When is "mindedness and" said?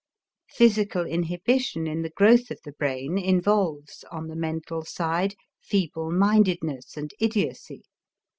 6.11-7.11